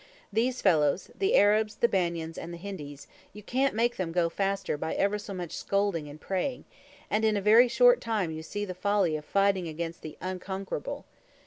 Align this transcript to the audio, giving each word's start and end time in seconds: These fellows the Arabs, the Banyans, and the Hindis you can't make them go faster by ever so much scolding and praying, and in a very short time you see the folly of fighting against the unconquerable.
These 0.33 0.63
fellows 0.63 1.11
the 1.13 1.35
Arabs, 1.35 1.75
the 1.75 1.87
Banyans, 1.87 2.35
and 2.35 2.51
the 2.51 2.57
Hindis 2.57 3.05
you 3.33 3.43
can't 3.43 3.75
make 3.75 3.97
them 3.97 4.11
go 4.11 4.29
faster 4.29 4.75
by 4.75 4.95
ever 4.95 5.19
so 5.19 5.31
much 5.31 5.51
scolding 5.51 6.07
and 6.09 6.19
praying, 6.19 6.65
and 7.11 7.23
in 7.23 7.37
a 7.37 7.39
very 7.39 7.67
short 7.67 8.01
time 8.01 8.31
you 8.31 8.41
see 8.41 8.65
the 8.65 8.73
folly 8.73 9.15
of 9.15 9.25
fighting 9.25 9.67
against 9.67 10.01
the 10.01 10.17
unconquerable. 10.19 11.05